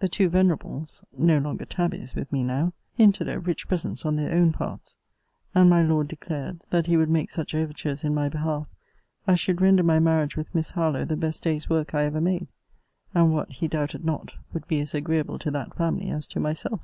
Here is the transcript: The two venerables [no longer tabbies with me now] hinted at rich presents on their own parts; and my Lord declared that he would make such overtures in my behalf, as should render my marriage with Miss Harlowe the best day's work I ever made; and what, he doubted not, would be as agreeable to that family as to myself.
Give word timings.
The 0.00 0.08
two 0.08 0.28
venerables 0.28 1.04
[no 1.16 1.38
longer 1.38 1.64
tabbies 1.64 2.12
with 2.12 2.32
me 2.32 2.42
now] 2.42 2.72
hinted 2.96 3.28
at 3.28 3.46
rich 3.46 3.68
presents 3.68 4.04
on 4.04 4.16
their 4.16 4.32
own 4.34 4.50
parts; 4.50 4.96
and 5.54 5.70
my 5.70 5.84
Lord 5.84 6.08
declared 6.08 6.62
that 6.70 6.86
he 6.86 6.96
would 6.96 7.08
make 7.08 7.30
such 7.30 7.54
overtures 7.54 8.02
in 8.02 8.12
my 8.12 8.28
behalf, 8.28 8.66
as 9.28 9.38
should 9.38 9.60
render 9.60 9.84
my 9.84 10.00
marriage 10.00 10.36
with 10.36 10.52
Miss 10.52 10.72
Harlowe 10.72 11.04
the 11.04 11.14
best 11.14 11.44
day's 11.44 11.70
work 11.70 11.94
I 11.94 12.06
ever 12.06 12.20
made; 12.20 12.48
and 13.14 13.32
what, 13.32 13.50
he 13.52 13.68
doubted 13.68 14.04
not, 14.04 14.32
would 14.52 14.66
be 14.66 14.80
as 14.80 14.94
agreeable 14.94 15.38
to 15.38 15.50
that 15.52 15.76
family 15.76 16.10
as 16.10 16.26
to 16.26 16.40
myself. 16.40 16.80